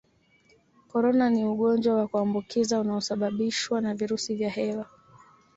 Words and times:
Corona 0.91 1.29
ni 1.29 1.43
ugonjwa 1.45 1.93
wa 1.95 2.07
kuambukiza 2.07 2.79
unaosababishwa 2.79 3.81
na 3.81 3.95
virusi 3.95 4.35
vya 4.35 4.49
hewa 4.49 4.85